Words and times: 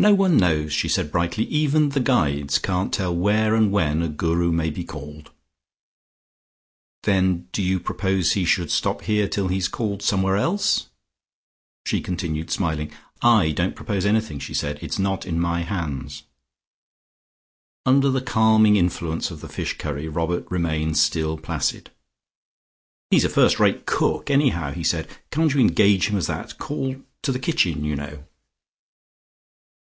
"No 0.00 0.12
one 0.12 0.36
knows," 0.38 0.72
she 0.72 0.88
said 0.88 1.12
brightly. 1.12 1.44
"Even 1.44 1.90
the 1.90 2.00
Guides 2.00 2.58
can't 2.58 2.92
tell 2.92 3.14
where 3.14 3.54
and 3.54 3.70
when 3.70 4.02
a 4.02 4.08
Guru 4.08 4.50
may 4.50 4.68
be 4.68 4.82
called." 4.82 5.30
"Then 7.04 7.46
do 7.52 7.62
you 7.62 7.78
propose 7.78 8.32
he 8.32 8.44
should 8.44 8.72
stop 8.72 9.02
here 9.02 9.28
till 9.28 9.46
he's 9.46 9.68
called 9.68 10.02
somewhere 10.02 10.36
else?" 10.36 10.88
She 11.86 12.00
continued 12.00 12.50
smiling. 12.50 12.90
"I 13.22 13.52
don't 13.52 13.76
propose 13.76 14.04
anything," 14.04 14.40
she 14.40 14.52
said. 14.52 14.80
"It's 14.82 14.98
not 14.98 15.26
in 15.28 15.38
my 15.38 15.60
hands." 15.60 16.24
Under 17.86 18.10
the 18.10 18.20
calming 18.20 18.74
influence 18.74 19.30
of 19.30 19.42
the 19.42 19.48
fish 19.48 19.78
curry, 19.78 20.08
Robert 20.08 20.44
remained 20.50 20.98
still 20.98 21.38
placid. 21.38 21.92
"He's 23.12 23.24
a 23.24 23.28
first 23.28 23.60
rate 23.60 23.86
cook 23.86 24.28
anyhow," 24.28 24.72
he 24.72 24.82
said. 24.82 25.08
"Can't 25.30 25.54
you 25.54 25.60
engage 25.60 26.08
him 26.08 26.16
as 26.18 26.26
that? 26.26 26.58
Call 26.58 26.96
to 27.22 27.30
the 27.30 27.38
kitchen, 27.38 27.84
you 27.84 27.94
know." 27.94 28.24